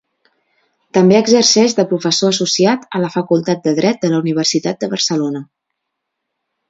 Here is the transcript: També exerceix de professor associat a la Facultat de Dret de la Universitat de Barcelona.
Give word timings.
També 0.97 1.17
exerceix 1.17 1.75
de 1.79 1.85
professor 1.91 2.33
associat 2.35 2.87
a 2.99 3.03
la 3.03 3.11
Facultat 3.17 3.61
de 3.67 3.75
Dret 3.81 4.01
de 4.07 4.11
la 4.15 4.23
Universitat 4.25 4.81
de 4.87 4.91
Barcelona. 4.95 5.43